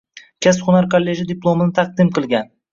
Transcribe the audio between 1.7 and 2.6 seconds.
taqdim qilgan